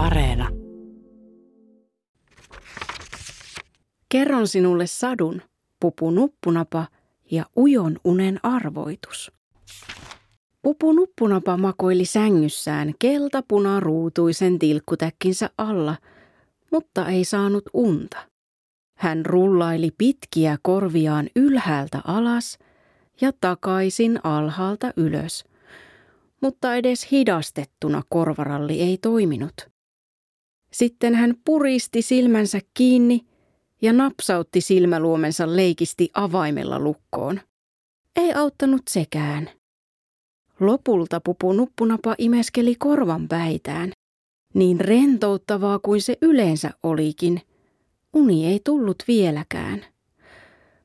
[0.00, 0.48] Areena.
[4.08, 5.42] Kerron sinulle sadun,
[5.80, 6.86] pupu nuppunapa
[7.30, 9.32] ja ujon unen arvoitus.
[10.62, 15.96] Pupu nuppunapa makoili sängyssään keltapuna-ruutuisen tilkkutäkkinsä alla,
[16.72, 18.18] mutta ei saanut unta.
[18.98, 22.58] Hän rullaili pitkiä korviaan ylhäältä alas
[23.20, 25.44] ja takaisin alhaalta ylös,
[26.40, 29.70] mutta edes hidastettuna korvaralli ei toiminut.
[30.72, 33.20] Sitten hän puristi silmänsä kiinni
[33.82, 37.40] ja napsautti silmäluomensa leikisti avaimella lukkoon.
[38.16, 39.50] Ei auttanut sekään.
[40.60, 43.92] Lopulta pupu nuppunapa imeskeli korvan päitään.
[44.54, 47.40] Niin rentouttavaa kuin se yleensä olikin,
[48.12, 49.84] uni ei tullut vieläkään.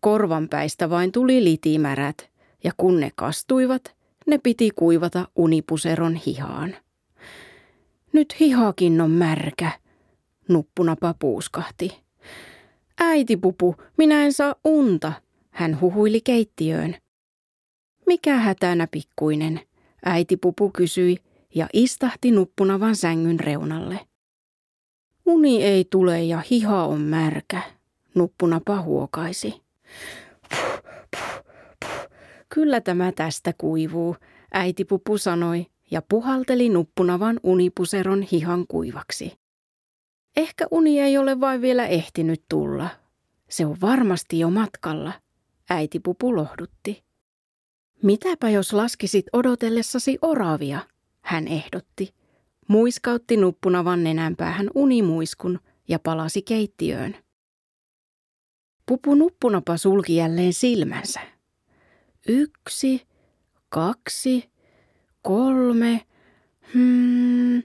[0.00, 2.30] Korvanpäistä vain tuli litimärät,
[2.64, 3.96] ja kun ne kastuivat,
[4.26, 6.76] ne piti kuivata unipuseron hihaan.
[8.12, 9.70] Nyt hihakin on märkä,
[10.48, 12.02] nuppunapa puuskahti.
[13.00, 15.12] Äiti pupu, minä en saa unta,
[15.50, 16.96] hän huhuili keittiöön.
[18.06, 19.60] Mikä hätänä pikkuinen,
[20.04, 21.16] äiti pupu kysyi
[21.54, 24.00] ja istahti nuppunavan sängyn reunalle.
[25.26, 27.62] Uni ei tule ja hiha on märkä,
[28.14, 29.62] nuppunapa huokaisi.
[30.50, 31.44] Puh, puh,
[31.80, 32.08] puh.
[32.48, 34.16] Kyllä tämä tästä kuivuu,
[34.52, 39.32] äiti pupu sanoi ja puhalteli nuppunavan unipuseron hihan kuivaksi.
[40.36, 42.88] Ehkä uni ei ole vain vielä ehtinyt tulla.
[43.48, 45.12] Se on varmasti jo matkalla,
[45.70, 47.04] äiti pupu lohdutti.
[48.02, 50.80] Mitäpä jos laskisit odotellessasi oravia,
[51.20, 52.14] hän ehdotti.
[52.68, 57.16] Muiskautti nuppunavan nenänpäähän unimuiskun ja palasi keittiöön.
[58.86, 61.20] Pupu nuppunapa sulki jälleen silmänsä.
[62.28, 63.06] Yksi,
[63.68, 64.50] kaksi,
[65.26, 66.00] kolme,
[66.74, 67.62] hmm,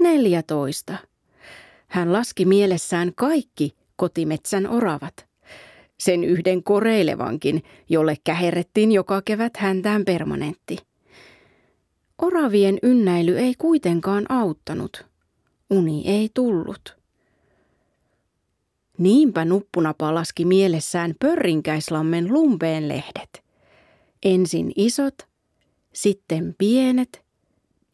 [0.00, 0.96] neljätoista.
[1.88, 5.26] Hän laski mielessään kaikki kotimetsän oravat.
[5.98, 10.76] Sen yhden koreilevankin, jolle käherrettiin joka kevät häntään permanentti.
[12.22, 15.06] Oravien ynnäily ei kuitenkaan auttanut.
[15.70, 16.96] Uni ei tullut.
[18.98, 23.42] Niinpä nuppuna palaski mielessään Pörrinkäislammen lumpeen lehdet.
[24.22, 25.27] Ensin isot,
[25.98, 27.24] sitten pienet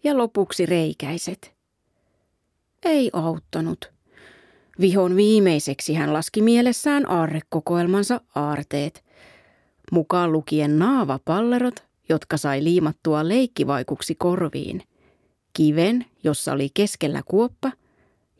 [0.04, 1.54] ja lopuksi reikäiset.
[2.82, 3.92] Ei auttanut.
[4.80, 9.04] Vihon viimeiseksi hän laski mielessään aarrekokoelmansa aarteet,
[9.92, 14.82] mukaan lukien naavapallerot, jotka sai liimattua leikkivaikuksi korviin,
[15.52, 17.72] kiven, jossa oli keskellä kuoppa,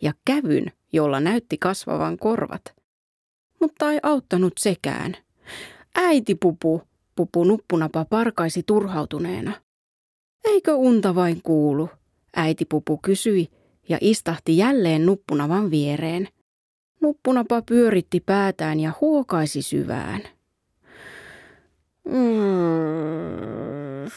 [0.02, 2.75] ja kävyn, jolla näytti kasvavan korvat.
[3.60, 5.16] Mutta ei auttanut sekään.
[5.94, 6.82] Äiti pupu,
[7.14, 9.52] pupu nuppunapa parkaisi turhautuneena.
[10.44, 11.88] Eikö unta vain kuulu?
[12.36, 13.48] Äiti pupu kysyi
[13.88, 16.28] ja istahti jälleen nuppunavan viereen.
[17.00, 20.22] Nuppunapa pyöritti päätään ja huokaisi syvään.
[22.08, 24.10] Mm.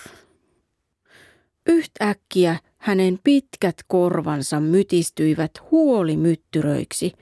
[1.67, 7.13] Yhtäkkiä hänen pitkät korvansa mytistyivät huolimyttyröiksi,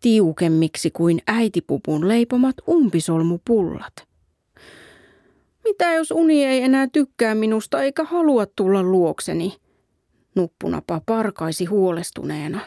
[0.00, 4.13] tiukemmiksi kuin äitipupun leipomat umpisolmupullat.
[5.64, 9.56] Mitä jos uni ei enää tykkää minusta eikä halua tulla luokseni?
[10.34, 12.60] Nuppunapa parkaisi huolestuneena.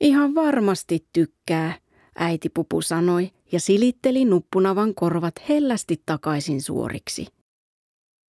[0.00, 1.74] Ihan varmasti tykkää,
[2.18, 7.26] äitipupu sanoi ja silitteli nuppunavan korvat hellästi takaisin suoriksi.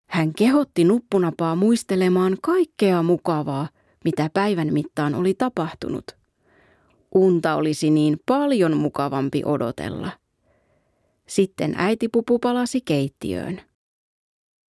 [0.09, 3.69] Hän kehotti nuppunapaa muistelemaan kaikkea mukavaa,
[4.03, 6.05] mitä päivän mittaan oli tapahtunut.
[7.15, 10.11] Unta olisi niin paljon mukavampi odotella.
[11.27, 13.61] Sitten äitipupu palasi keittiöön.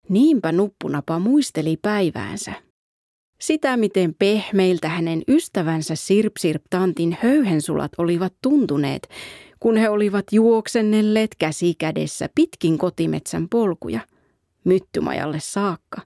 [0.08, 2.52] Niinpä nuppunapa muisteli päiväänsä.
[3.40, 9.08] Sitä, miten pehmeiltä hänen ystävänsä Sirp-Sirp-tantin höyhensulat olivat tuntuneet,
[9.60, 14.00] kun he olivat juoksennelleet käsi kädessä pitkin kotimetsän polkuja,
[14.64, 16.00] myttymajalle saakka.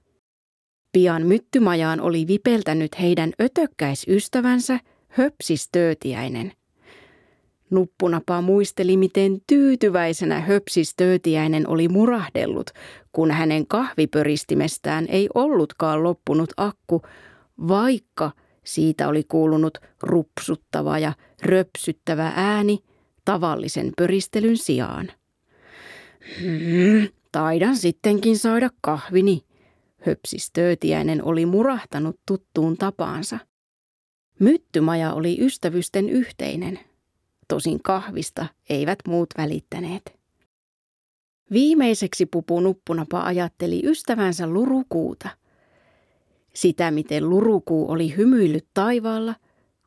[0.91, 6.51] Pian myttymajaan oli vipeltänyt heidän ötökkäisystävänsä höpsistöötiäinen.
[7.69, 12.69] Nuppunapa muisteli, miten tyytyväisenä höpsistöötiäinen oli murahdellut,
[13.13, 17.01] kun hänen kahvipöristimestään ei ollutkaan loppunut akku,
[17.67, 18.31] vaikka
[18.63, 22.79] siitä oli kuulunut rupsuttava ja röpsyttävä ääni
[23.25, 25.11] tavallisen pöristelyn sijaan.
[26.41, 29.45] Hmm, taidan sittenkin saada kahvini,
[30.05, 33.39] höpsistöötiäinen oli murahtanut tuttuun tapaansa.
[34.39, 36.79] Myttymaja oli ystävysten yhteinen.
[37.47, 40.22] Tosin kahvista eivät muut välittäneet.
[41.53, 45.29] Viimeiseksi pupu nuppunapa ajatteli ystävänsä lurukuuta.
[46.53, 49.35] Sitä, miten lurukuu oli hymyillyt taivaalla,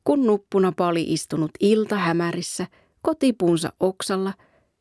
[0.05, 2.67] kun nuppunapa oli istunut ilta hämärissä
[3.03, 4.33] kotipunsa oksalla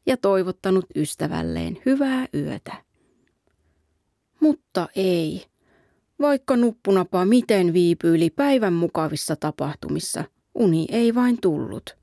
[0.05, 2.73] ja toivottanut ystävälleen hyvää yötä.
[4.39, 5.45] Mutta ei.
[6.21, 10.23] Vaikka nuppunapa miten viipyili päivän mukavissa tapahtumissa,
[10.55, 11.97] uni ei vain tullut.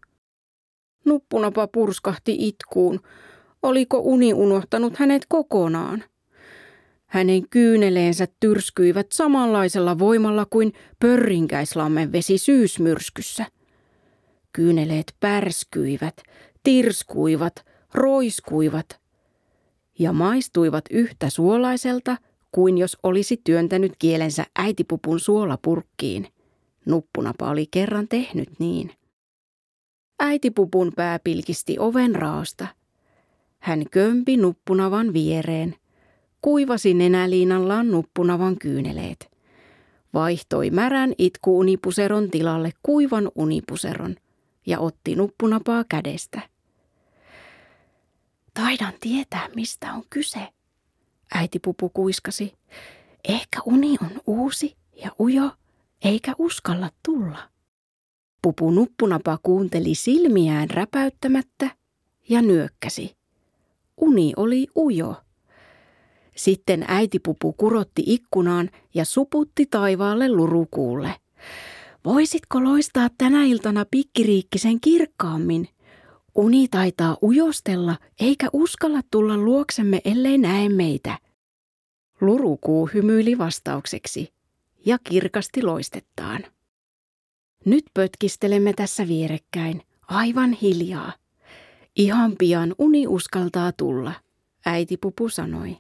[1.05, 3.01] Nuppunapa purskahti itkuun.
[3.63, 6.05] Oliko uni unohtanut hänet kokonaan?
[7.07, 13.47] Hänen kyyneleensä tyrskyivät samanlaisella voimalla kuin pörrinkäislammen vesi syysmyrskyssä.
[14.53, 16.17] Kyyneleet pärskyivät,
[16.63, 17.55] tirskuivat,
[17.95, 19.01] roiskuivat
[19.99, 22.17] ja maistuivat yhtä suolaiselta
[22.53, 26.29] kuin jos olisi työntänyt kielensä äitipupun suolapurkkiin.
[26.87, 28.91] Nuppunapa oli kerran tehnyt niin.
[30.21, 32.67] Äitipupun pää pilkisti oven raosta.
[33.63, 35.77] Hän kömpi nuppunavan viereen,
[36.41, 39.31] kuivasi nenäliinallaan nuppunavan kyyneleet.
[40.15, 44.17] Vaihtoi märän itkuunipuseron tilalle kuivan unipuseron
[44.67, 46.41] ja otti nuppunapaa kädestä.
[48.55, 50.49] Taidan tietää, mistä on kyse,
[51.35, 52.55] äiti pupu kuiskasi.
[53.29, 55.51] Ehkä uni on uusi ja ujo,
[56.05, 57.49] eikä uskalla tulla.
[58.43, 61.71] Pupu nuppunapa kuunteli silmiään räpäyttämättä
[62.29, 63.22] ja nyökkäsi.
[64.03, 65.15] Uni oli ujo.
[66.37, 71.15] Sitten äitipupu kurotti ikkunaan ja suputti taivaalle lurukuulle.
[72.05, 75.69] Voisitko loistaa tänä iltana pikkiriikkisen kirkkaammin?
[76.35, 81.19] Uni taitaa ujostella eikä uskalla tulla luoksemme, ellei näe meitä.
[82.21, 84.33] Lurukuu hymyili vastaukseksi
[84.87, 86.45] ja kirkasti loistettaan.
[87.65, 91.22] Nyt pötkistelemme tässä vierekkäin, aivan hiljaa.
[91.97, 94.13] Ihan pian uni uskaltaa tulla,
[94.67, 95.77] äiti Pupu sanoi.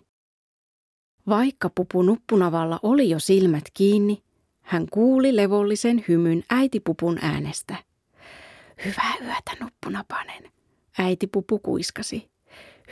[1.28, 4.22] Vaikka Pupu nuppunavalla oli jo silmät kiinni,
[4.60, 7.76] hän kuuli levollisen hymyn äitipupun äänestä.
[8.84, 10.52] Hyvää yötä, nuppunapanen,
[10.98, 12.30] äitipupu kuiskasi.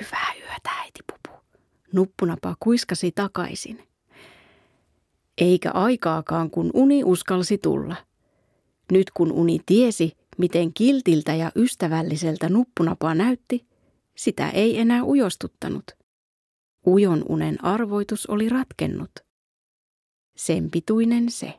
[0.01, 1.45] Hyvää yötä, äitipupu.
[1.93, 3.89] Nuppunapa kuiskasi takaisin.
[5.39, 7.97] Eikä aikaakaan, kun uni uskalsi tulla–
[8.91, 13.67] nyt kun uni tiesi, miten kiltiltä ja ystävälliseltä nuppunapa näytti,
[14.17, 15.85] sitä ei enää ujostuttanut.
[16.87, 19.11] Ujon unen arvoitus oli ratkennut.
[20.37, 21.59] Sen pituinen se.